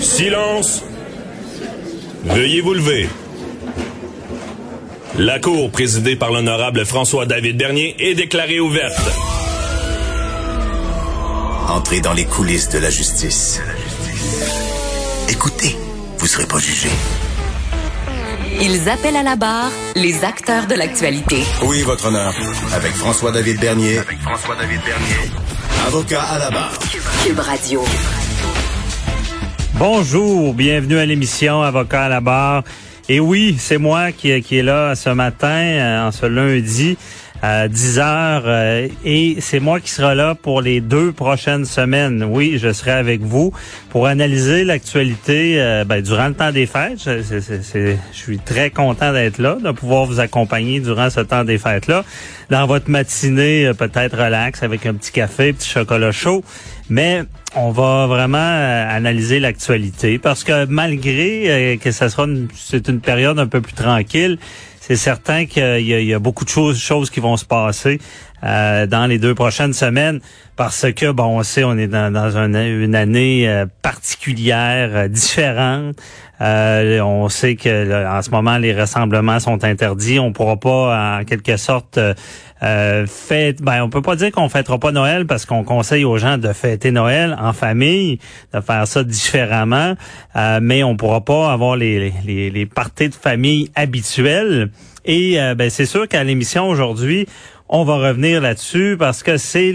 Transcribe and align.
Silence. 0.00 0.82
Veuillez 2.24 2.60
vous 2.60 2.74
lever. 2.74 3.08
La 5.18 5.38
cour 5.38 5.70
présidée 5.70 6.16
par 6.16 6.30
l'honorable 6.30 6.84
François-David 6.84 7.56
Bernier 7.56 7.96
est 7.98 8.14
déclarée 8.14 8.60
ouverte. 8.60 9.00
Entrez 11.68 12.00
dans 12.00 12.12
les 12.12 12.24
coulisses 12.26 12.68
de 12.68 12.78
la 12.78 12.90
justice. 12.90 13.60
Écoutez, 15.28 15.76
vous 16.18 16.26
serez 16.26 16.46
pas 16.46 16.58
jugé. 16.58 16.88
Ils 18.60 18.88
appellent 18.88 19.16
à 19.16 19.22
la 19.22 19.36
barre 19.36 19.70
les 19.94 20.24
acteurs 20.24 20.66
de 20.66 20.74
l'actualité. 20.74 21.42
Oui, 21.62 21.82
votre 21.82 22.06
honneur. 22.06 22.34
Avec 22.72 22.92
François-David 22.92 23.60
Bernier. 23.60 23.98
Avec 23.98 24.18
François-David 24.20 24.80
Bernier. 24.84 25.30
Avocat 25.86 26.22
à 26.22 26.38
la 26.38 26.50
barre. 26.50 26.78
Cube 27.24 27.38
Radio. 27.38 27.84
Bonjour, 29.78 30.54
bienvenue 30.54 30.96
à 30.96 31.04
l'émission 31.04 31.60
Avocat 31.60 32.04
à 32.04 32.08
la 32.08 32.22
barre. 32.22 32.64
Et 33.10 33.20
oui, 33.20 33.56
c'est 33.58 33.76
moi 33.76 34.10
qui, 34.10 34.30
est 34.30 34.62
là 34.62 34.94
ce 34.94 35.10
matin, 35.10 35.48
euh, 35.48 36.08
en 36.08 36.12
ce 36.12 36.24
lundi 36.24 36.96
à 37.42 37.68
10 37.68 37.98
heures 37.98 38.42
euh, 38.46 38.88
et 39.04 39.36
c'est 39.40 39.60
moi 39.60 39.80
qui 39.80 39.90
sera 39.90 40.14
là 40.14 40.34
pour 40.34 40.60
les 40.60 40.80
deux 40.80 41.12
prochaines 41.12 41.64
semaines. 41.64 42.24
Oui, 42.24 42.58
je 42.58 42.72
serai 42.72 42.92
avec 42.92 43.20
vous 43.20 43.52
pour 43.90 44.06
analyser 44.06 44.64
l'actualité 44.64 45.60
euh, 45.60 45.84
ben, 45.84 46.00
durant 46.00 46.28
le 46.28 46.34
temps 46.34 46.52
des 46.52 46.66
fêtes. 46.66 47.00
Je, 47.04 47.96
suis 48.12 48.38
très 48.38 48.70
content 48.70 49.12
d'être 49.12 49.38
là, 49.38 49.56
de 49.62 49.70
pouvoir 49.70 50.06
vous 50.06 50.20
accompagner 50.20 50.80
durant 50.80 51.10
ce 51.10 51.20
temps 51.20 51.44
des 51.44 51.58
fêtes-là. 51.58 52.04
Dans 52.50 52.66
votre 52.66 52.90
matinée, 52.90 53.70
peut-être 53.76 54.16
relax 54.16 54.62
avec 54.62 54.86
un 54.86 54.94
petit 54.94 55.12
café, 55.12 55.52
petit 55.52 55.68
chocolat 55.68 56.12
chaud. 56.12 56.44
Mais 56.88 57.24
on 57.56 57.72
va 57.72 58.06
vraiment 58.06 58.38
analyser 58.38 59.40
l'actualité 59.40 60.18
parce 60.18 60.44
que 60.44 60.66
malgré 60.66 61.78
que 61.82 61.90
ça 61.90 62.08
sera 62.08 62.26
c'est 62.54 62.88
une 62.88 63.00
période 63.00 63.38
un 63.40 63.48
peu 63.48 63.60
plus 63.60 63.72
tranquille, 63.72 64.38
c'est 64.86 64.94
certain 64.94 65.46
qu'il 65.46 65.80
y, 65.80 66.14
a 66.14 66.18
beaucoup 66.20 66.44
de 66.44 66.48
choses, 66.48 67.10
qui 67.10 67.18
vont 67.18 67.36
se 67.36 67.44
passer 67.44 67.98
euh, 68.44 68.86
dans 68.86 69.06
les 69.06 69.18
deux 69.18 69.34
prochaines 69.34 69.72
semaines 69.72 70.20
parce 70.54 70.86
que, 70.92 71.10
bon, 71.10 71.40
on 71.40 71.42
sait, 71.42 71.64
on 71.64 71.76
est 71.76 71.88
dans, 71.88 72.46
une 72.46 72.94
année 72.94 73.48
euh, 73.48 73.66
particulière, 73.82 74.90
euh, 74.92 75.08
différente. 75.08 75.96
on 76.38 77.28
sait 77.28 77.56
que 77.56 78.06
en 78.06 78.22
ce 78.22 78.30
moment, 78.30 78.58
les 78.58 78.72
rassemblements 78.72 79.40
sont 79.40 79.64
interdits. 79.64 80.20
On 80.20 80.32
pourra 80.32 80.56
pas, 80.56 81.18
en 81.18 81.24
quelque 81.24 81.56
sorte, 81.56 81.98
euh, 82.62 83.06
fête, 83.06 83.60
ben 83.60 83.82
on 83.82 83.90
peut 83.90 84.02
pas 84.02 84.16
dire 84.16 84.32
qu'on 84.32 84.48
fêtera 84.48 84.78
pas 84.78 84.92
Noël 84.92 85.26
parce 85.26 85.44
qu'on 85.44 85.62
conseille 85.62 86.04
aux 86.04 86.16
gens 86.18 86.38
de 86.38 86.52
fêter 86.52 86.90
Noël 86.90 87.36
en 87.38 87.52
famille, 87.52 88.18
de 88.54 88.60
faire 88.60 88.86
ça 88.86 89.04
différemment, 89.04 89.94
euh, 90.36 90.60
mais 90.62 90.82
on 90.82 90.96
pourra 90.96 91.24
pas 91.24 91.52
avoir 91.52 91.76
les, 91.76 92.12
les, 92.24 92.50
les 92.50 92.66
parties 92.66 93.10
de 93.10 93.14
famille 93.14 93.70
habituelles. 93.74 94.70
Et 95.04 95.40
euh, 95.40 95.54
ben, 95.54 95.70
c'est 95.70 95.86
sûr 95.86 96.08
qu'à 96.08 96.24
l'émission 96.24 96.68
aujourd'hui, 96.68 97.26
on 97.68 97.84
va 97.84 97.96
revenir 97.96 98.40
là-dessus 98.40 98.96
parce 98.98 99.22
que 99.22 99.36
c'est 99.36 99.74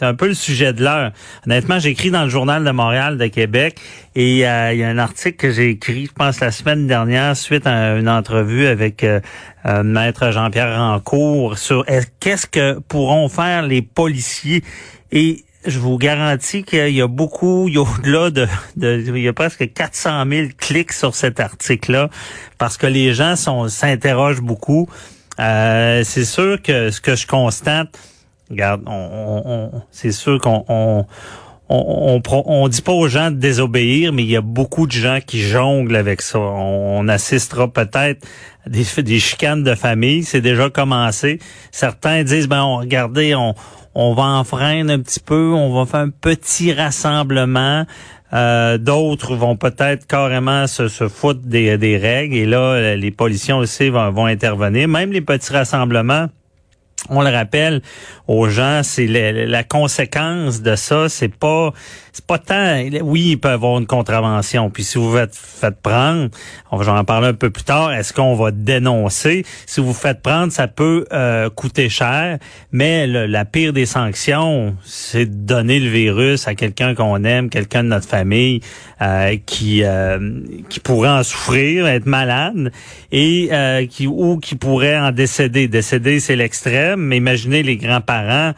un 0.00 0.14
peu 0.14 0.26
le 0.26 0.34
sujet 0.34 0.72
de 0.72 0.82
l'heure. 0.82 1.12
Honnêtement, 1.46 1.78
j'écris 1.78 2.10
dans 2.10 2.24
le 2.24 2.28
journal 2.28 2.64
de 2.64 2.70
Montréal 2.70 3.16
de 3.16 3.26
Québec 3.26 3.78
et 4.14 4.46
euh, 4.46 4.72
il 4.72 4.80
y 4.80 4.82
a 4.84 4.88
un 4.88 4.98
article 4.98 5.36
que 5.36 5.52
j'ai 5.52 5.70
écrit, 5.70 6.06
je 6.06 6.12
pense 6.12 6.40
la 6.40 6.50
semaine 6.50 6.86
dernière, 6.86 7.36
suite 7.36 7.66
à 7.66 7.96
une 7.96 8.08
entrevue 8.08 8.66
avec 8.66 9.04
euh, 9.04 9.20
euh, 9.66 9.82
maître 9.82 10.32
Jean-Pierre 10.32 10.76
Rancourt 10.76 11.58
sur 11.58 11.84
qu'est-ce 12.18 12.46
que 12.46 12.80
pourront 12.80 13.28
faire 13.28 13.62
les 13.62 13.82
policiers? 13.82 14.64
Et 15.12 15.44
je 15.64 15.78
vous 15.78 15.98
garantis 15.98 16.64
qu'il 16.64 16.92
y 16.92 17.00
a 17.00 17.08
beaucoup, 17.08 17.68
il 17.68 17.74
y 17.74 17.78
a 17.78 17.82
au-delà 17.82 18.30
de, 18.30 18.48
il 18.76 19.18
y 19.18 19.28
a 19.28 19.32
presque 19.32 19.72
400 19.72 20.24
000 20.28 20.48
clics 20.56 20.92
sur 20.92 21.14
cet 21.14 21.40
article-là, 21.40 22.08
parce 22.58 22.76
que 22.76 22.86
les 22.86 23.14
gens 23.14 23.34
s'interrogent 23.36 24.42
beaucoup. 24.42 24.88
Euh, 25.38 26.02
c'est 26.04 26.24
sûr 26.24 26.60
que 26.62 26.90
ce 26.90 27.00
que 27.00 27.14
je 27.14 27.26
constate, 27.26 27.98
regarde, 28.50 28.82
on, 28.86 29.42
on, 29.44 29.82
c'est 29.90 30.12
sûr 30.12 30.40
qu'on 30.40 30.64
on, 30.68 31.06
on, 31.68 32.22
on, 32.30 32.68
dit 32.68 32.82
pas 32.82 32.92
aux 32.92 33.08
gens 33.08 33.30
de 33.30 33.36
désobéir, 33.36 34.12
mais 34.12 34.22
il 34.22 34.30
y 34.30 34.36
a 34.36 34.40
beaucoup 34.40 34.86
de 34.86 34.92
gens 34.92 35.18
qui 35.24 35.40
jonglent 35.40 35.96
avec 35.96 36.22
ça. 36.22 36.38
On, 36.38 37.08
assistera 37.08 37.68
peut-être 37.68 38.24
à 38.64 38.70
des, 38.70 38.84
des 39.02 39.18
chicanes 39.18 39.62
de 39.62 39.74
famille. 39.74 40.24
C'est 40.24 40.40
déjà 40.40 40.70
commencé. 40.70 41.38
Certains 41.72 42.22
disent, 42.22 42.48
ben, 42.48 42.62
regardez, 42.62 43.34
on, 43.34 43.54
on 43.94 44.14
va 44.14 44.24
enfreindre 44.24 44.92
un 44.92 45.00
petit 45.00 45.20
peu, 45.20 45.52
on 45.54 45.74
va 45.74 45.86
faire 45.86 46.00
un 46.00 46.10
petit 46.10 46.72
rassemblement. 46.72 47.84
Euh, 48.32 48.76
d'autres 48.78 49.36
vont 49.36 49.56
peut-être 49.56 50.06
carrément 50.06 50.66
se, 50.66 50.88
se 50.88 51.08
foutre 51.08 51.40
des, 51.44 51.98
règles 52.00 52.34
et 52.34 52.46
là, 52.46 52.96
les 52.96 53.10
policiers 53.10 53.54
aussi 53.54 53.88
vont 53.88 54.26
intervenir. 54.26 54.88
Même 54.88 55.12
les 55.12 55.20
petits 55.20 55.52
rassemblements, 55.52 56.26
on 57.10 57.22
le 57.22 57.30
rappelle 57.30 57.82
aux 58.28 58.48
gens, 58.48 58.80
c'est 58.82 59.06
la, 59.06 59.64
conséquence 59.64 60.62
de 60.62 60.76
ça, 60.76 61.08
c'est 61.08 61.34
pas 61.34 61.72
c'est 62.12 62.24
pas 62.24 62.38
tant 62.38 62.82
oui, 63.02 63.30
il 63.32 63.36
peut 63.36 63.50
avoir 63.50 63.78
une 63.78 63.86
contravention. 63.86 64.70
Puis 64.70 64.84
si 64.84 64.98
vous 64.98 65.10
vous 65.10 65.16
faites, 65.16 65.76
prendre, 65.82 66.30
on 66.70 66.76
va 66.78 66.94
en 66.94 67.04
parler 67.04 67.28
un 67.28 67.34
peu 67.34 67.50
plus 67.50 67.64
tard, 67.64 67.92
est-ce 67.92 68.12
qu'on 68.12 68.34
va 68.34 68.50
dénoncer? 68.50 69.44
Si 69.66 69.80
vous 69.80 69.88
vous 69.88 69.92
faites 69.92 70.22
prendre, 70.22 70.50
ça 70.50 70.66
peut 70.66 71.06
euh, 71.12 71.50
coûter 71.50 71.88
cher, 71.88 72.38
mais 72.72 73.06
la 73.06 73.44
pire 73.44 73.72
des 73.72 73.86
sanctions, 73.86 74.74
c'est 74.82 75.26
de 75.26 75.46
donner 75.46 75.78
le 75.78 75.90
virus 75.90 76.48
à 76.48 76.54
quelqu'un 76.54 76.94
qu'on 76.94 77.22
aime, 77.24 77.50
quelqu'un 77.50 77.84
de 77.84 77.88
notre 77.88 78.08
famille 78.08 78.60
euh, 79.02 79.36
qui 79.44 79.82
euh, 79.84 80.40
qui 80.68 80.80
pourrait 80.80 81.10
en 81.10 81.22
souffrir, 81.22 81.86
être 81.86 82.06
malade 82.06 82.72
et 83.12 83.50
qui 83.90 84.06
ou 84.06 84.38
qui 84.38 84.56
pourrait 84.56 84.98
en 84.98 85.12
décéder. 85.12 85.68
Décéder, 85.68 86.18
c'est 86.20 86.36
l'extrême 86.36 86.95
mais 86.96 87.18
imaginez 87.18 87.62
les 87.62 87.76
grands-parents. 87.76 88.52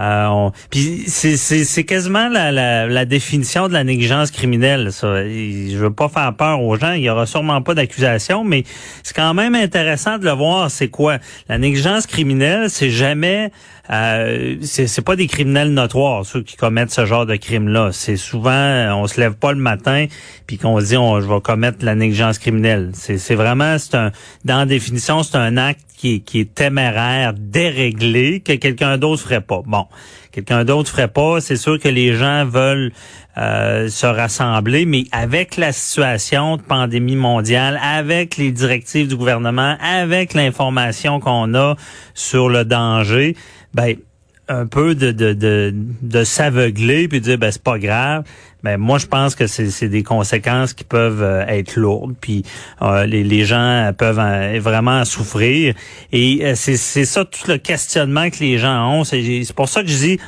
Euh, 0.00 0.50
Puis 0.70 1.04
c'est 1.06 1.84
quasiment 1.84 2.28
la, 2.28 2.50
la, 2.50 2.86
la, 2.86 3.04
définition 3.04 3.68
de 3.68 3.72
la 3.72 3.84
négligence 3.84 4.32
criminelle. 4.32 4.92
Ça. 4.92 5.24
Je 5.24 5.76
veux 5.76 5.92
pas 5.92 6.08
faire 6.08 6.34
peur 6.34 6.60
aux 6.60 6.76
gens. 6.76 6.92
Il 6.92 7.02
y 7.02 7.10
aura 7.10 7.26
sûrement 7.26 7.62
pas 7.62 7.74
d'accusation, 7.74 8.42
mais 8.42 8.64
c'est 9.04 9.14
quand 9.14 9.34
même 9.34 9.54
intéressant 9.54 10.18
de 10.18 10.24
le 10.24 10.32
voir. 10.32 10.70
C'est 10.70 10.88
quoi? 10.88 11.18
La 11.48 11.58
négligence 11.58 12.06
criminelle 12.06 12.70
C'est 12.70 12.90
jamais 12.90 13.52
euh, 13.90 14.56
c'est 14.62 15.04
pas 15.04 15.14
des 15.14 15.26
criminels 15.26 15.74
notoires 15.74 16.24
ceux 16.24 16.42
qui 16.42 16.56
commettent 16.56 16.90
ce 16.90 17.04
genre 17.04 17.26
de 17.26 17.36
crime 17.36 17.68
là. 17.68 17.90
C'est 17.92 18.16
souvent 18.16 18.94
on 18.96 19.06
se 19.06 19.20
lève 19.20 19.34
pas 19.34 19.52
le 19.52 19.58
matin 19.58 20.06
puis 20.46 20.56
qu'on 20.56 20.80
se 20.80 20.86
dit 20.86 20.96
on, 20.96 21.20
je 21.20 21.28
vais 21.28 21.40
commettre 21.42 21.84
la 21.84 21.94
négligence 21.94 22.38
criminelle. 22.38 22.92
C'est 22.94 23.34
vraiment 23.34 23.76
c'est 23.78 23.94
un 23.94 24.10
dans 24.46 24.56
la 24.60 24.66
définition 24.66 25.22
c'est 25.22 25.36
un 25.36 25.58
acte 25.58 25.82
qui 26.04 26.16
est, 26.16 26.20
qui 26.20 26.40
est 26.40 26.54
téméraire, 26.54 27.32
déréglé 27.32 28.40
que 28.40 28.52
quelqu'un 28.52 28.98
d'autre 28.98 29.22
ferait 29.22 29.40
pas. 29.40 29.62
Bon, 29.64 29.86
quelqu'un 30.32 30.66
d'autre 30.66 30.90
ferait 30.90 31.08
pas. 31.08 31.40
C'est 31.40 31.56
sûr 31.56 31.78
que 31.78 31.88
les 31.88 32.14
gens 32.14 32.44
veulent 32.44 32.92
euh, 33.38 33.88
se 33.88 34.04
rassembler, 34.04 34.84
mais 34.84 35.04
avec 35.12 35.56
la 35.56 35.72
situation 35.72 36.58
de 36.58 36.62
pandémie 36.62 37.16
mondiale, 37.16 37.80
avec 37.82 38.36
les 38.36 38.52
directives 38.52 39.08
du 39.08 39.16
gouvernement, 39.16 39.76
avec 39.80 40.34
l'information 40.34 41.20
qu'on 41.20 41.54
a 41.54 41.74
sur 42.12 42.50
le 42.50 42.66
danger, 42.66 43.34
ben 43.72 43.96
un 44.46 44.66
peu 44.66 44.94
de, 44.94 45.10
de, 45.10 45.32
de, 45.32 45.72
de 46.02 46.22
s'aveugler 46.22 47.08
puis 47.08 47.20
de 47.20 47.24
dire 47.24 47.38
ben 47.38 47.50
c'est 47.50 47.62
pas 47.62 47.78
grave 47.78 48.24
mais 48.64 48.78
moi 48.78 48.98
je 48.98 49.06
pense 49.06 49.34
que 49.34 49.46
c'est 49.46 49.88
des 49.88 50.02
conséquences 50.02 50.72
qui 50.72 50.84
peuvent 50.84 51.22
euh, 51.22 51.46
être 51.46 51.76
lourdes 51.76 52.14
puis 52.20 52.42
euh, 52.82 53.06
les, 53.06 53.22
les 53.22 53.44
gens 53.44 53.92
peuvent 53.96 54.20
vraiment 54.58 55.04
souffrir 55.04 55.74
et 56.10 56.40
euh, 56.42 56.54
c'est 56.56 56.76
c'est 56.76 57.04
ça 57.04 57.24
tout 57.24 57.46
le 57.46 57.58
questionnement 57.58 58.30
que 58.30 58.38
les 58.40 58.58
gens 58.58 58.90
ont 58.90 59.04
c'est 59.04 59.44
pour 59.54 59.68
ça 59.68 59.82
que 59.82 59.88
je 59.88 59.96
dis 59.96 60.18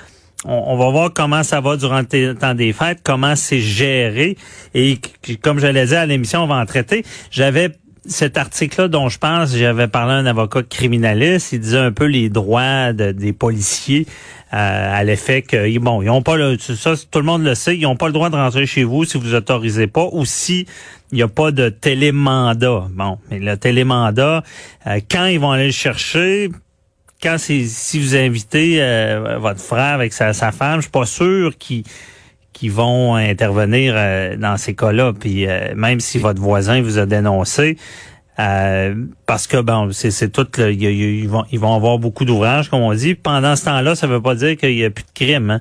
on, 0.45 0.77
va 0.77 0.91
voir 0.91 1.13
comment 1.13 1.43
ça 1.43 1.60
va 1.60 1.77
durant 1.77 2.03
le 2.13 2.34
temps 2.34 2.55
des 2.55 2.72
fêtes, 2.72 3.01
comment 3.03 3.34
c'est 3.34 3.59
géré. 3.59 4.37
Et 4.75 4.99
comme 5.43 5.59
je 5.59 5.66
l'ai 5.66 5.87
dit 5.87 5.95
à 5.97 6.07
l'émission, 6.07 6.45
on 6.45 6.47
va 6.47 6.57
en 6.57 6.66
traiter. 6.66 7.05
J'avais 7.33 7.72
cet 8.09 8.37
article-là 8.39 8.89
dont 8.89 9.09
je 9.09 9.19
pense, 9.19 9.55
j'avais 9.55 9.89
parlé 9.89 10.13
à 10.13 10.17
un 10.17 10.27
avocat 10.27 10.63
criminaliste, 10.63 11.53
il 11.53 11.61
disait 11.61 11.79
un 11.79 11.93
peu 11.93 12.05
les 12.05 12.29
droits 12.29 12.93
des 12.93 13.33
policiers 13.33 14.07
euh, 14.55 14.99
à 14.99 15.03
l'effet 15.05 15.43
que 15.43 15.79
bon, 15.79 16.03
ils 16.03 16.11
ont 16.11 16.23
pas 16.23 16.37
le 16.37 16.57
ça 16.59 16.95
tout 17.11 17.19
le 17.19 17.25
monde 17.25 17.43
le 17.43 17.55
sait, 17.55 17.77
ils 17.77 17.83
n'ont 17.83 17.97
pas 17.97 18.07
le 18.07 18.13
droit 18.13 18.31
de 18.31 18.37
rentrer 18.37 18.67
chez 18.67 18.85
vous 18.85 19.05
si 19.05 19.19
vous 19.19 19.35
autorisez 19.35 19.87
pas 19.87 20.09
ou 20.13 20.25
si 20.25 20.67
il 21.13 21.17
n'y 21.17 21.23
a 21.23 21.29
pas 21.29 21.51
de 21.51 21.69
télémandat. 21.69 22.87
Bon, 22.91 23.19
mais 23.31 23.39
le 23.39 23.57
télémandat, 23.57 24.43
euh, 24.87 25.01
quand 25.11 25.27
ils 25.27 25.41
vont 25.41 25.51
aller 25.51 25.67
le 25.67 25.73
chercher, 25.73 26.51
quand 27.23 27.37
c'est 27.39 27.65
si 27.65 27.99
vous 27.99 28.15
invitez 28.17 28.81
euh, 28.81 29.39
votre 29.39 29.61
frère 29.61 29.95
avec 29.95 30.13
sa, 30.13 30.33
sa 30.33 30.53
femme, 30.53 30.77
je 30.77 30.83
suis 30.83 30.91
pas 30.91 31.07
sûr 31.07 31.57
qu'il 31.59 31.85
qui 32.57 32.71
vont 32.71 33.15
intervenir 33.17 33.93
euh, 33.97 34.35
dans 34.37 34.57
ces 34.57 34.75
cas-là. 34.75 35.13
Puis 35.13 35.47
euh, 35.47 35.75
même 35.77 36.01
si 36.01 36.19
votre 36.19 36.41
voisin 36.41 36.81
vous 36.81 36.99
a 36.99 37.05
dénoncé, 37.05 37.77
euh, 38.39 38.95
parce 39.27 39.47
que 39.47 39.59
bon, 39.61 39.91
c'est 39.93 40.33
tout, 40.33 40.49
ils 40.59 41.29
vont 41.29 41.45
ils 41.53 41.61
vont 41.61 41.75
avoir 41.75 41.99
beaucoup 41.99 42.25
d'ouvrages, 42.25 42.71
comme 42.71 42.81
on 42.81 42.95
dit. 42.95 43.15
Pendant 43.15 43.57
ce 43.57 43.67
temps-là, 43.67 43.95
ça 43.95 44.07
veut 44.07 44.23
pas 44.23 44.35
dire 44.35 44.57
qu'il 44.57 44.73
y 44.73 44.87
a 44.87 44.91
plus 44.91 45.05
de 45.05 45.13
crime. 45.15 45.51
Hein. 45.51 45.61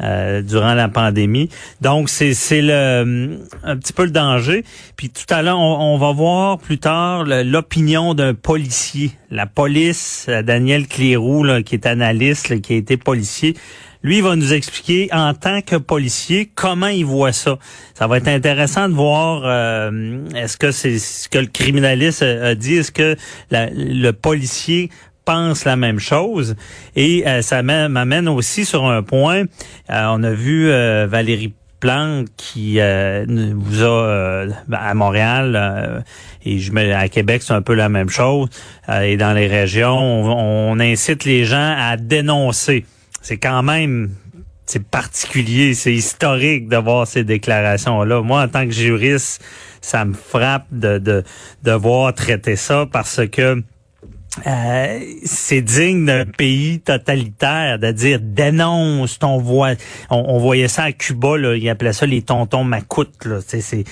Euh, 0.00 0.42
durant 0.42 0.74
la 0.74 0.88
pandémie. 0.88 1.48
Donc, 1.80 2.08
c'est 2.08 2.34
c'est 2.34 2.62
le 2.62 3.38
un 3.62 3.76
petit 3.76 3.92
peu 3.92 4.04
le 4.04 4.10
danger. 4.10 4.64
Puis 4.96 5.08
tout 5.08 5.32
à 5.32 5.42
l'heure, 5.42 5.60
on, 5.60 5.96
va 5.98 6.10
voir 6.10 6.58
plus 6.58 6.78
tard 6.78 7.24
l'opinion 7.24 8.14
d'un 8.14 8.34
policier. 8.34 9.12
La 9.30 9.46
police, 9.46 10.26
euh, 10.28 10.42
Daniel 10.42 10.88
Clérou, 10.88 11.46
qui 11.64 11.76
est 11.76 11.86
analyste, 11.86 12.60
qui 12.60 12.72
a 12.72 12.76
été 12.76 12.96
policier, 12.96 13.54
lui, 14.02 14.20
va 14.20 14.34
nous 14.36 14.52
expliquer 14.52 15.08
en 15.12 15.32
tant 15.32 15.62
que 15.62 15.76
policier 15.76 16.50
comment 16.54 16.88
il 16.88 17.06
voit 17.06 17.32
ça. 17.32 17.58
Ça 17.94 18.06
va 18.06 18.18
être 18.18 18.28
intéressant 18.28 18.88
de 18.88 18.94
voir 18.94 19.42
euh, 19.44 20.28
est-ce 20.34 20.56
que 20.56 20.72
c'est 20.72 20.98
ce 20.98 21.28
que 21.28 21.38
le 21.38 21.46
criminaliste 21.46 22.22
a 22.22 22.54
dit, 22.54 22.74
est-ce 22.74 22.92
que 22.92 23.16
le 23.50 24.10
policier 24.10 24.90
pense 25.24 25.64
la 25.64 25.76
même 25.76 25.98
chose. 25.98 26.56
Et 26.96 27.26
euh, 27.26 27.42
ça 27.42 27.62
m'amène 27.62 28.28
aussi 28.28 28.64
sur 28.64 28.84
un 28.86 29.02
point. 29.02 29.42
Euh, 29.90 30.06
on 30.10 30.22
a 30.22 30.30
vu 30.30 30.68
Valérie 30.68 31.52
Plante 31.80 32.28
qui 32.36 32.78
vous 32.78 33.82
a 33.82 34.46
à 34.72 34.94
Montréal 34.94 36.04
et 36.44 36.58
je 36.58 36.72
mets 36.72 36.92
à 36.94 37.08
Québec 37.10 37.42
c'est 37.44 37.52
un 37.52 37.60
peu 37.60 37.74
la 37.74 37.90
même 37.90 38.08
chose 38.08 38.48
et 39.02 39.18
dans 39.18 39.34
les 39.34 39.48
régions 39.48 39.98
on 39.98 40.80
incite 40.80 41.26
les 41.26 41.44
gens 41.44 41.74
à 41.76 41.98
dénoncer 41.98 42.86
c'est 43.20 43.36
quand 43.36 43.62
même 43.62 44.14
c'est 44.66 44.84
particulier, 44.84 45.74
c'est 45.74 45.92
historique 45.92 46.68
de 46.68 46.76
voir 46.76 47.06
ces 47.06 47.24
déclarations-là. 47.24 48.22
Moi, 48.22 48.42
en 48.42 48.48
tant 48.48 48.64
que 48.64 48.72
juriste, 48.72 49.42
ça 49.80 50.04
me 50.04 50.14
frappe 50.14 50.66
de, 50.70 50.98
de, 50.98 51.22
de 51.62 51.72
voir 51.72 52.14
traiter 52.14 52.56
ça 52.56 52.86
parce 52.90 53.20
que 53.30 53.62
euh, 54.46 55.00
c'est 55.24 55.60
digne 55.60 56.06
d'un 56.06 56.24
pays 56.24 56.80
totalitaire 56.80 57.78
de 57.78 57.92
dire 57.92 58.18
dénonce 58.20 59.18
ton 59.18 59.38
voix. 59.38 59.74
On, 60.10 60.38
voyait 60.38 60.68
ça 60.68 60.84
à 60.84 60.92
Cuba, 60.92 61.36
là, 61.36 61.54
ils 61.54 61.68
appelaient 61.68 61.92
ça 61.92 62.06
les 62.06 62.22
tontons 62.22 62.64
macoutes. 62.64 63.24
Là. 63.24 63.38
C'est, 63.46 63.84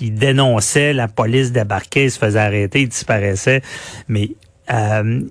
ils 0.00 0.14
dénonçaient, 0.14 0.92
la 0.92 1.08
police 1.08 1.50
débarquait, 1.50 2.10
se 2.10 2.18
faisait 2.18 2.38
arrêter, 2.38 2.82
ils 2.82 2.88
disparaissaient. 2.88 3.62
Mais 4.08 4.32
euh, 4.70 5.22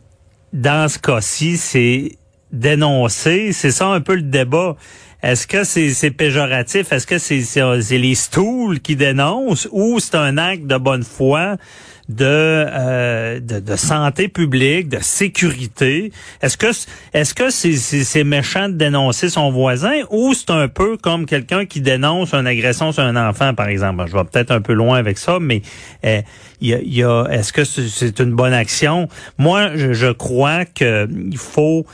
dans 0.52 0.90
ce 0.90 0.98
cas-ci, 0.98 1.58
c'est 1.58 2.18
dénoncer. 2.52 3.52
C'est 3.54 3.72
ça 3.72 3.88
un 3.88 4.02
peu 4.02 4.16
le 4.16 4.24
débat. 4.24 4.76
Est-ce 5.22 5.48
que 5.48 5.64
c'est 5.64 6.12
péjoratif? 6.12 6.92
Est-ce 6.92 7.08
que 7.08 7.18
c'est 7.18 7.98
les 7.98 8.16
stools 8.16 8.80
qui 8.80 8.96
dénoncent 8.96 9.68
ou 9.72 10.00
c'est 10.00 10.16
un 10.16 10.38
acte 10.38 10.66
de 10.66 10.78
bonne 10.78 11.04
foi? 11.04 11.58
Euh, 12.08 13.40
de, 13.40 13.60
de, 13.60 13.76
santé 13.76 14.28
publique, 14.28 14.90
de 14.90 15.00
sécurité. 15.02 16.12
Est-ce 16.40 16.56
que 16.56 16.68
est-ce 17.14 17.34
que 17.34 17.50
c'est 17.50 18.24
méchant 18.24 18.70
de 18.70 18.76
dénoncer 18.76 19.28
son 19.28 19.50
voisin 19.50 20.02
ou 20.12 20.36
c'est 20.36 20.52
un 20.52 20.68
peu 20.68 20.98
comme 20.98 21.26
quelqu'un 21.26 21.66
qui 21.66 21.82
dénonce 21.82 22.36
une 22.36 22.46
agression 22.46 22.92
sur 22.92 23.02
un 23.02 23.16
enfant, 23.16 23.56
par 23.56 23.70
exemple? 23.70 24.06
Je 24.08 24.16
vais 24.16 24.24
peut-être 24.24 24.52
un 24.52 24.62
peu 24.62 24.74
loin 24.74 25.00
avec 25.00 25.18
ça, 25.18 25.40
mais 25.42 25.64
euh, 26.06 26.22
y 26.62 27.04
a, 27.04 27.26
est-ce 27.32 27.52
que 27.52 27.64
c'est 27.64 28.20
une 28.20 28.36
bonne 28.36 28.54
action? 28.54 29.10
Moi, 29.40 29.76
je, 29.76 29.94
je 29.94 30.12
crois 30.12 30.66
qu'il 30.66 31.38
faut 31.38 31.88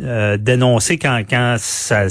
euh, 0.00 0.36
dénoncer 0.38 0.98
quand, 0.98 1.22
quand 1.30 1.54
ça 1.60 2.08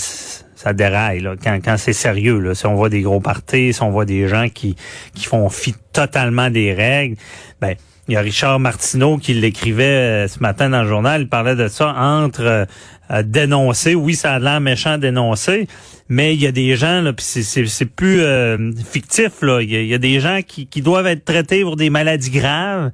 ça 0.56 0.74
déraille 0.74 1.20
là, 1.20 1.36
quand, 1.42 1.60
quand 1.64 1.78
c'est 1.78 1.94
sérieux. 1.94 2.40
Là. 2.40 2.56
Si 2.56 2.66
on 2.66 2.76
voit 2.76 2.90
des 2.90 3.02
gros 3.02 3.20
parties, 3.20 3.74
si 3.74 3.82
on 3.82 3.92
voit 3.92 4.06
des 4.06 4.28
gens 4.28 4.50
qui, 4.50 4.76
qui 5.14 5.26
font 5.26 5.50
fi 5.50 5.76
totalement 5.94 6.50
des 6.50 6.74
règles, 6.74 7.18
ben 7.62 7.76
il 8.08 8.14
y 8.14 8.18
a 8.18 8.22
Richard 8.22 8.60
Martineau 8.60 9.18
qui 9.18 9.34
l'écrivait 9.34 9.84
euh, 9.84 10.28
ce 10.28 10.40
matin 10.40 10.70
dans 10.70 10.84
le 10.84 10.88
journal, 10.88 11.22
il 11.22 11.28
parlait 11.28 11.56
de 11.56 11.68
ça 11.68 11.96
entre 11.98 12.68
euh, 13.12 13.24
dénoncer, 13.24 13.96
oui, 13.96 14.16
ça 14.16 14.34
a 14.34 14.40
l'air 14.40 14.62
méchant 14.62 14.98
dénoncer, 14.98 15.68
mais 16.08 16.36
il 16.36 16.42
y 16.42 16.48
a 16.48 16.52
des 16.52 16.76
gens, 16.76 17.02
là, 17.02 17.14
puis 17.14 17.26
c'est 17.26 17.86
plus 17.86 18.22
euh, 18.22 18.72
fictif, 18.92 19.42
là. 19.42 19.62
Il 19.62 19.72
y, 19.72 19.94
a, 19.94 19.98
des 19.98 20.20
gens 20.20 20.42
qui, 20.46 20.68
qui 20.68 20.82
doivent 20.82 21.08
être 21.08 21.26
traités 21.26 21.64
pour 21.64 21.78
des 21.78 21.90
maladies 21.90 22.30
graves 22.30 22.92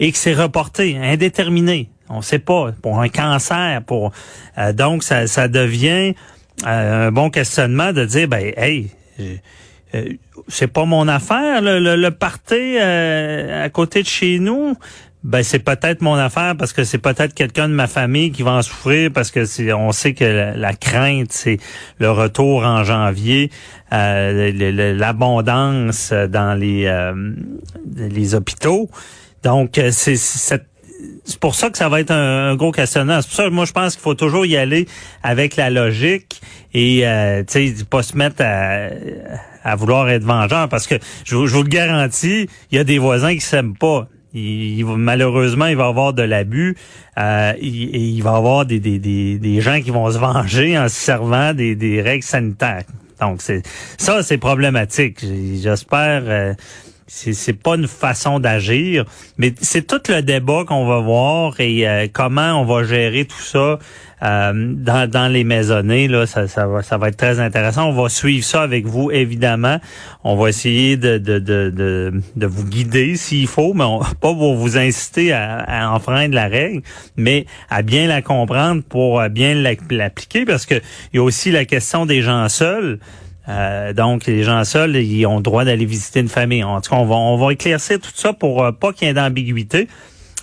et 0.00 0.10
que 0.12 0.18
c'est 0.18 0.34
reporté, 0.34 0.96
indéterminé. 0.96 1.90
On 2.08 2.22
sait 2.22 2.38
pas, 2.38 2.72
pour 2.82 3.00
un 3.00 3.08
cancer, 3.08 3.82
pour 3.82 4.12
donc 4.74 5.02
ça, 5.02 5.26
ça 5.26 5.48
devient 5.48 6.14
un 6.64 7.10
bon 7.10 7.30
questionnement 7.30 7.92
de 7.92 8.04
dire, 8.04 8.28
ben, 8.28 8.52
hey, 8.56 8.90
euh, 9.94 10.04
c'est 10.48 10.66
pas 10.66 10.84
mon 10.84 11.06
affaire, 11.08 11.62
le, 11.62 11.78
le, 11.78 12.10
party 12.10 12.76
euh, 12.80 13.64
à 13.64 13.68
côté 13.70 14.02
de 14.02 14.08
chez 14.08 14.38
nous. 14.38 14.76
Ben 15.22 15.42
c'est 15.42 15.60
peut-être 15.60 16.02
mon 16.02 16.16
affaire 16.16 16.54
parce 16.54 16.74
que 16.74 16.84
c'est 16.84 16.98
peut-être 16.98 17.32
quelqu'un 17.32 17.70
de 17.70 17.72
ma 17.72 17.86
famille 17.86 18.30
qui 18.30 18.42
va 18.42 18.52
en 18.52 18.62
souffrir 18.62 19.10
parce 19.10 19.30
que 19.30 19.46
c'est 19.46 19.72
on 19.72 19.90
sait 19.90 20.12
que 20.12 20.52
la, 20.54 20.74
crainte 20.74 21.32
c'est 21.32 21.56
le 21.98 22.10
retour 22.10 22.62
en 22.64 22.84
janvier, 22.84 23.50
euh, 23.94 24.92
l'abondance 24.92 26.12
dans 26.12 26.58
les 26.58 26.92
les 27.96 28.34
hôpitaux. 28.34 28.90
Donc 29.42 29.80
c'est 29.92 30.16
cette 30.16 30.73
c'est 31.24 31.38
pour 31.38 31.54
ça 31.54 31.70
que 31.70 31.78
ça 31.78 31.88
va 31.88 32.00
être 32.00 32.10
un, 32.10 32.54
gros 32.56 32.72
questionnement. 32.72 33.20
C'est 33.20 33.28
pour 33.28 33.36
ça 33.36 33.44
que 33.44 33.50
moi 33.50 33.64
je 33.64 33.72
pense 33.72 33.94
qu'il 33.94 34.02
faut 34.02 34.14
toujours 34.14 34.46
y 34.46 34.56
aller 34.56 34.86
avec 35.22 35.56
la 35.56 35.70
logique 35.70 36.40
et 36.72 37.06
euh, 37.06 37.42
tu 37.46 37.68
sais 37.76 37.84
pas 37.84 38.02
se 38.02 38.16
mettre 38.16 38.42
à, 38.42 38.88
à, 39.62 39.76
vouloir 39.76 40.08
être 40.10 40.24
vengeur 40.24 40.68
parce 40.68 40.86
que 40.86 40.96
je, 41.24 41.36
vous 41.36 41.62
le 41.62 41.68
garantis, 41.68 42.48
il 42.70 42.76
y 42.76 42.78
a 42.78 42.84
des 42.84 42.98
voisins 42.98 43.34
qui 43.34 43.40
s'aiment 43.40 43.76
pas. 43.76 44.08
Il, 44.34 44.84
malheureusement, 44.84 45.66
il 45.66 45.76
va 45.76 45.84
y 45.84 45.88
avoir 45.88 46.12
de 46.12 46.22
l'abus 46.22 46.76
euh, 47.18 47.52
et 47.56 47.66
il, 47.68 48.20
va 48.22 48.32
y 48.32 48.36
avoir 48.36 48.66
des, 48.66 48.80
des, 48.80 48.98
des, 48.98 49.38
des, 49.38 49.60
gens 49.60 49.80
qui 49.80 49.90
vont 49.90 50.10
se 50.10 50.18
venger 50.18 50.76
en 50.76 50.88
se 50.88 50.96
servant 50.96 51.54
des, 51.54 51.76
des 51.76 52.02
règles 52.02 52.24
sanitaires. 52.24 52.82
Donc 53.20 53.42
c'est 53.42 53.62
ça, 53.96 54.22
c'est 54.22 54.38
problématique. 54.38 55.24
J'espère. 55.62 56.22
Euh, 56.26 56.54
c'est 57.06 57.52
pas 57.52 57.76
une 57.76 57.86
façon 57.86 58.40
d'agir, 58.40 59.04
mais 59.36 59.54
c'est 59.60 59.86
tout 59.86 60.00
le 60.08 60.22
débat 60.22 60.64
qu'on 60.66 60.86
va 60.86 61.00
voir 61.00 61.60
et 61.60 61.86
euh, 61.86 62.06
comment 62.10 62.60
on 62.60 62.64
va 62.64 62.82
gérer 62.84 63.26
tout 63.26 63.42
ça 63.42 63.78
euh, 64.22 64.52
dans, 64.74 65.10
dans 65.10 65.30
les 65.30 65.44
maisonnées. 65.44 66.08
Là, 66.08 66.26
ça, 66.26 66.46
va, 66.66 66.82
ça 66.82 66.96
va 66.96 67.08
être 67.08 67.16
très 67.18 67.40
intéressant. 67.40 67.90
On 67.90 67.92
va 67.92 68.08
suivre 68.08 68.44
ça 68.44 68.62
avec 68.62 68.86
vous, 68.86 69.10
évidemment. 69.10 69.80
On 70.24 70.34
va 70.34 70.48
essayer 70.48 70.96
de, 70.96 71.18
de, 71.18 71.38
de, 71.38 72.22
de, 72.34 72.46
vous 72.46 72.64
guider 72.64 73.16
s'il 73.16 73.48
faut, 73.48 73.74
mais 73.74 73.84
on, 73.84 73.98
pas 74.20 74.32
pour 74.32 74.54
vous 74.54 74.78
inciter 74.78 75.32
à, 75.32 75.58
à, 75.58 75.90
enfreindre 75.90 76.34
la 76.34 76.48
règle, 76.48 76.82
mais 77.18 77.44
à 77.68 77.82
bien 77.82 78.06
la 78.06 78.22
comprendre 78.22 78.82
pour 78.82 79.22
bien 79.28 79.54
l'appliquer, 79.90 80.46
parce 80.46 80.64
que 80.64 80.76
il 81.12 81.16
y 81.16 81.18
a 81.18 81.22
aussi 81.22 81.50
la 81.50 81.66
question 81.66 82.06
des 82.06 82.22
gens 82.22 82.48
seuls. 82.48 82.98
Euh, 83.48 83.92
donc, 83.92 84.26
les 84.26 84.42
gens 84.42 84.64
seuls, 84.64 84.96
ils 84.96 85.26
ont 85.26 85.36
le 85.36 85.42
droit 85.42 85.64
d'aller 85.64 85.84
visiter 85.84 86.20
une 86.20 86.28
famille. 86.28 86.64
En 86.64 86.80
tout 86.80 86.90
cas, 86.90 86.96
on 86.96 87.04
va, 87.04 87.16
on 87.16 87.36
va 87.36 87.52
éclaircir 87.52 88.00
tout 88.00 88.10
ça 88.14 88.32
pour 88.32 88.64
euh, 88.64 88.72
pas 88.72 88.92
qu'il 88.92 89.08
y 89.08 89.10
ait 89.10 89.14
d'ambiguïté. 89.14 89.88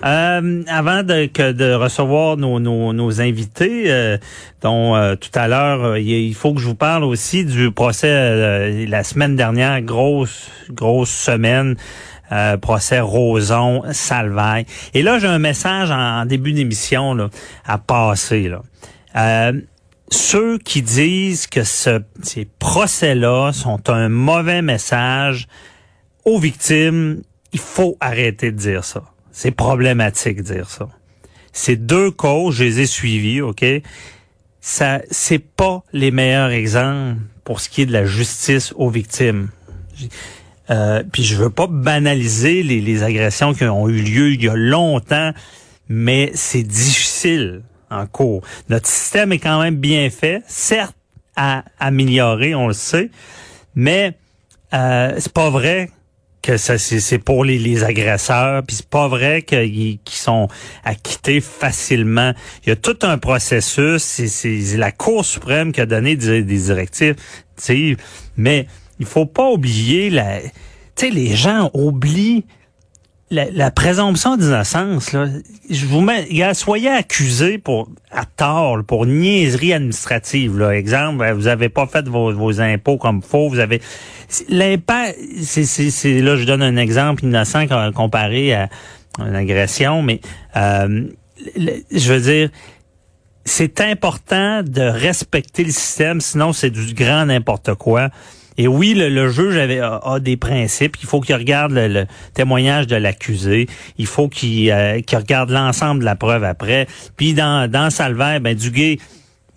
Euh, 0.03 0.63
avant 0.67 1.03
de, 1.03 1.51
de 1.51 1.73
recevoir 1.73 2.35
nos, 2.37 2.59
nos, 2.59 2.91
nos 2.91 3.21
invités, 3.21 4.17
dont 4.63 5.15
tout 5.15 5.29
à 5.35 5.47
l'heure, 5.47 5.95
il 5.97 6.33
faut 6.33 6.55
que 6.55 6.59
je 6.59 6.65
vous 6.65 6.75
parle 6.75 7.03
aussi 7.03 7.45
du 7.45 7.69
procès 7.69 8.87
la 8.87 9.03
semaine 9.03 9.35
dernière, 9.35 9.79
grosse, 9.81 10.49
grosse 10.71 11.11
semaine. 11.11 11.75
procès 12.63 12.99
Roson, 12.99 13.83
Salvaille. 13.91 14.65
Et 14.95 15.03
là, 15.03 15.19
j'ai 15.19 15.27
un 15.27 15.37
message 15.37 15.91
en, 15.91 16.25
début 16.25 16.53
d'émission 16.53 17.29
à 17.63 17.77
passer. 17.77 18.49
Là 18.49 19.51
ceux 20.11 20.57
qui 20.57 20.81
disent 20.81 21.47
que 21.47 21.63
ce, 21.63 22.01
ces 22.21 22.45
procès-là 22.59 23.51
sont 23.53 23.89
un 23.89 24.09
mauvais 24.09 24.61
message 24.61 25.47
aux 26.25 26.37
victimes, 26.37 27.21
il 27.53 27.59
faut 27.59 27.97
arrêter 27.99 28.51
de 28.51 28.57
dire 28.57 28.83
ça. 28.83 29.03
C'est 29.31 29.51
problématique 29.51 30.37
de 30.37 30.53
dire 30.53 30.69
ça. 30.69 30.89
Ces 31.53 31.77
deux 31.77 32.11
causes, 32.11 32.55
je 32.55 32.63
les 32.65 32.81
ai 32.81 32.85
suivies, 32.85 33.41
OK? 33.41 33.65
Ça, 34.59 35.01
c'est 35.09 35.39
pas 35.39 35.83
les 35.93 36.11
meilleurs 36.11 36.51
exemples 36.51 37.21
pour 37.43 37.61
ce 37.61 37.69
qui 37.69 37.81
est 37.81 37.85
de 37.85 37.93
la 37.93 38.05
justice 38.05 38.73
aux 38.75 38.89
victimes. 38.89 39.49
Euh, 40.69 41.03
puis 41.11 41.23
je 41.23 41.35
veux 41.35 41.49
pas 41.49 41.67
banaliser 41.67 42.63
les, 42.63 42.81
les 42.81 43.03
agressions 43.03 43.53
qui 43.53 43.63
ont 43.63 43.87
eu 43.89 44.01
lieu 44.01 44.31
il 44.33 44.43
y 44.43 44.49
a 44.49 44.55
longtemps, 44.55 45.31
mais 45.89 46.31
c'est 46.35 46.63
difficile 46.63 47.63
en 47.91 48.07
cours. 48.07 48.41
Notre 48.69 48.87
système 48.87 49.31
est 49.31 49.39
quand 49.39 49.61
même 49.61 49.75
bien 49.75 50.09
fait, 50.09 50.41
certes 50.47 50.95
à 51.35 51.63
améliorer, 51.79 52.55
on 52.55 52.67
le 52.67 52.73
sait, 52.73 53.09
mais 53.75 54.13
euh, 54.73 55.13
c'est 55.19 55.33
pas 55.33 55.49
vrai 55.49 55.89
que 56.41 56.57
ça 56.57 56.77
c'est 56.77 57.19
pour 57.19 57.45
les, 57.45 57.59
les 57.59 57.83
agresseurs, 57.83 58.63
puis 58.63 58.77
c'est 58.77 58.89
pas 58.89 59.07
vrai 59.07 59.43
qu'ils 59.43 59.99
sont 60.07 60.47
acquittés 60.83 61.39
facilement. 61.39 62.33
Il 62.65 62.69
y 62.69 62.71
a 62.71 62.75
tout 62.75 62.97
un 63.03 63.17
processus, 63.17 64.01
c'est 64.01 64.77
la 64.77 64.91
Cour 64.91 65.23
suprême 65.23 65.71
qui 65.71 65.81
a 65.81 65.85
donné 65.85 66.15
des, 66.15 66.41
des 66.41 66.57
directives, 66.57 67.15
mais 68.37 68.65
il 68.99 69.05
faut 69.05 69.27
pas 69.27 69.49
oublier 69.49 70.09
la 70.09 70.39
tu 70.95 71.07
sais 71.07 71.09
les 71.09 71.35
gens 71.35 71.69
oublient 71.73 72.45
la, 73.31 73.71
présomption 73.71 74.35
d'innocence, 74.35 75.13
là, 75.13 75.27
je 75.69 75.85
vous 75.85 76.01
mets, 76.01 76.27
soyez 76.53 76.89
accusé 76.89 77.57
pour 77.57 77.89
à 78.11 78.25
tort, 78.25 78.83
pour 78.85 79.05
niaiserie 79.05 79.73
administrative. 79.73 80.59
Là. 80.59 80.75
Exemple, 80.75 81.31
vous 81.31 81.47
avez 81.47 81.69
pas 81.69 81.87
fait 81.87 82.07
vos, 82.07 82.33
vos 82.33 82.59
impôts 82.59 82.97
comme 82.97 83.21
faux, 83.21 83.49
vous 83.49 83.59
avez 83.59 83.81
l'impact. 84.49 85.17
C'est, 85.41 85.63
c'est, 85.63 86.19
là, 86.19 86.35
je 86.35 86.43
donne 86.45 86.61
un 86.61 86.75
exemple 86.75 87.23
innocent 87.23 87.65
comparé 87.95 88.53
à 88.53 88.69
une 89.19 89.35
agression, 89.35 90.01
mais 90.01 90.19
euh, 90.57 91.05
je 91.55 92.13
veux 92.13 92.21
dire, 92.21 92.49
c'est 93.45 93.81
important 93.81 94.61
de 94.61 94.81
respecter 94.81 95.63
le 95.63 95.71
système, 95.71 96.21
sinon 96.21 96.53
c'est 96.53 96.69
du 96.69 96.93
grand 96.93 97.25
n'importe 97.25 97.73
quoi. 97.75 98.09
Et 98.57 98.67
oui, 98.67 98.93
le, 98.95 99.29
juge 99.29 99.55
avait, 99.55 99.79
a, 99.79 100.19
des 100.19 100.37
principes. 100.37 100.97
Il 101.01 101.07
faut 101.07 101.21
qu'il 101.21 101.35
regarde 101.35 101.71
le, 101.73 102.05
témoignage 102.33 102.87
de 102.87 102.95
l'accusé. 102.95 103.67
Il 103.97 104.07
faut 104.07 104.27
qu'il 104.27 104.69
euh, 104.71 104.99
regarde 105.13 105.49
l'ensemble 105.49 106.01
de 106.01 106.05
la 106.05 106.15
preuve 106.15 106.43
après. 106.43 106.87
Puis 107.15 107.33
dans, 107.33 107.69
dans 107.69 107.89
Salvaire, 107.89 108.41
ben 108.41 108.55
Duguay 108.55 108.99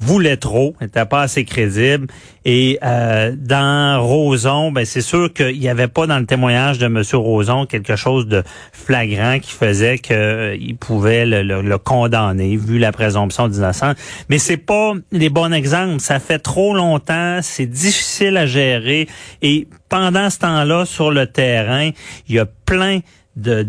voulait 0.00 0.36
trop, 0.36 0.74
n'était 0.80 1.06
pas 1.06 1.22
assez 1.22 1.44
crédible. 1.44 2.08
Et 2.44 2.78
euh, 2.82 3.34
dans 3.36 4.02
Roson, 4.02 4.70
ben 4.70 4.84
c'est 4.84 5.00
sûr 5.00 5.32
qu'il 5.32 5.58
n'y 5.58 5.68
avait 5.68 5.88
pas 5.88 6.06
dans 6.06 6.18
le 6.18 6.26
témoignage 6.26 6.78
de 6.78 6.88
Monsieur 6.88 7.16
Roson 7.16 7.64
quelque 7.64 7.96
chose 7.96 8.26
de 8.26 8.42
flagrant 8.72 9.38
qui 9.38 9.52
faisait 9.52 9.98
qu'il 9.98 10.16
euh, 10.16 10.56
pouvait 10.78 11.24
le, 11.24 11.78
condamner 11.78 12.56
vu 12.56 12.78
la 12.78 12.92
présomption 12.92 13.48
d'innocence. 13.48 13.96
Mais 14.28 14.38
c'est 14.38 14.58
pas 14.58 14.92
les 15.10 15.30
bons 15.30 15.52
exemples. 15.52 16.00
Ça 16.00 16.20
fait 16.20 16.38
trop 16.38 16.74
longtemps, 16.74 17.38
c'est 17.42 17.66
difficile 17.66 18.36
à 18.36 18.46
gérer. 18.46 19.08
Et 19.40 19.68
pendant 19.88 20.28
ce 20.28 20.40
temps-là, 20.40 20.84
sur 20.84 21.10
le 21.10 21.26
terrain, 21.26 21.90
il 22.28 22.34
y 22.34 22.38
a 22.38 22.46
plein 22.46 23.00
de 23.36 23.62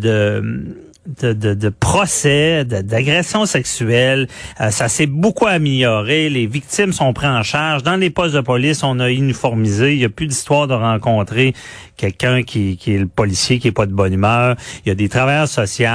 de, 1.06 1.34
de, 1.34 1.70
procès, 1.70 2.66
d'agressions 2.66 3.46
sexuelles. 3.46 4.28
Euh, 4.60 4.72
ça 4.72 4.88
s'est 4.88 5.06
beaucoup 5.06 5.48
amélioré. 5.48 6.30
Les 6.30 6.48
victimes 6.48 6.94
sont 6.94 7.14
prises 7.14 7.30
en 7.30 7.44
charge. 7.44 7.84
Dans 7.84 7.96
les 7.96 8.10
postes 8.10 8.36
de 8.36 8.42
police, 8.42 8.84
on 8.84 9.00
a 9.00 9.12
uniformisé. 9.12 9.94
Il 9.94 10.00
n'y 10.00 10.06
a 10.06 10.10
plus 10.10 10.28
d'histoire 10.28 10.68
de 10.68 10.74
rencontrer 10.74 11.54
quelqu'un 11.96 12.44
qui, 12.44 12.78
qui 12.78 12.96
est 12.96 12.98
le 12.98 13.08
policier 13.08 13.60
qui 13.60 13.68
est 13.68 13.72
pas 13.72 13.86
de 13.86 13.94
bonne 13.94 14.14
humeur. 14.14 14.56
Il 14.86 14.90
y 14.90 14.92
a 14.92 14.96
des 14.96 15.10
travailleurs 15.10 15.48
sociaux. 15.48 15.86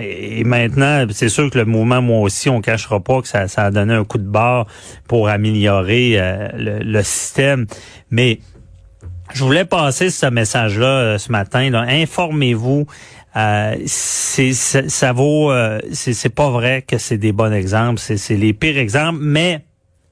Et 0.00 0.44
maintenant, 0.44 1.06
c'est 1.10 1.28
sûr 1.28 1.50
que 1.50 1.58
le 1.58 1.64
mouvement, 1.64 2.00
moi 2.00 2.20
aussi, 2.20 2.48
on 2.48 2.60
cachera 2.60 3.00
pas 3.00 3.20
que 3.20 3.28
ça, 3.28 3.48
ça 3.48 3.64
a 3.64 3.70
donné 3.70 3.94
un 3.94 4.04
coup 4.04 4.18
de 4.18 4.28
barre 4.28 4.66
pour 5.08 5.28
améliorer 5.28 6.14
euh, 6.16 6.48
le, 6.56 6.78
le 6.78 7.02
système. 7.02 7.66
Mais 8.10 8.40
je 9.34 9.44
voulais 9.44 9.64
passer 9.64 10.10
ce 10.10 10.26
message-là 10.26 10.86
euh, 10.86 11.18
ce 11.18 11.30
matin. 11.32 11.72
Informez-vous. 11.74 12.86
Euh, 13.36 13.76
c'est 13.86 14.52
ça, 14.52 15.12
vaut. 15.12 15.50
Euh, 15.50 15.78
c'est 15.92 16.34
pas 16.34 16.50
vrai 16.50 16.82
que 16.82 16.98
c'est 16.98 17.18
des 17.18 17.32
bons 17.32 17.52
exemples. 17.52 17.98
C'est 18.00 18.36
les 18.36 18.52
pires 18.52 18.78
exemples, 18.78 19.18
mais 19.20 19.64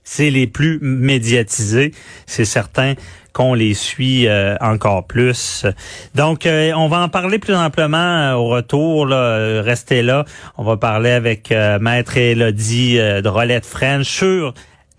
c'est 0.03 0.31
les 0.31 0.47
plus 0.47 0.79
médiatisés. 0.83 1.93
C'est 2.27 2.45
certain 2.45 2.95
qu'on 3.33 3.55
les 3.55 3.75
suit 3.75 4.29
euh, 4.29 4.57
encore 4.61 5.07
plus. 5.07 5.67
Donc, 6.15 6.47
on 6.47 6.89
va 6.89 7.01
en 7.01 7.09
parler 7.09 7.39
plus 7.39 7.55
amplement 7.55 8.35
au 8.35 8.49
retour. 8.49 9.07
Là. 9.07 9.63
Restez 9.63 10.03
là. 10.03 10.25
On 10.59 10.65
va 10.65 10.77
parler 10.77 11.11
avec 11.11 11.53
Maître 11.81 12.17
Elodie 12.19 12.97
de 12.97 13.29
Rolette 13.29 13.67
French 13.67 14.23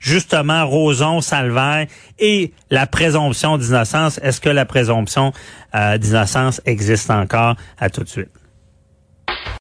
justement 0.05 0.67
Roson, 0.67 1.19
Salvaire 1.19 1.87
et 2.19 2.53
la 2.69 2.85
présomption 2.85 3.57
d'innocence. 3.57 4.19
Est-ce 4.23 4.39
que 4.39 4.49
la 4.49 4.65
présomption 4.65 5.33
euh, 5.73 5.97
d'innocence 5.97 6.61
existe 6.65 7.09
encore? 7.09 7.55
À 7.79 7.89
tout 7.89 8.03
de 8.03 8.09
suite. 8.09 8.29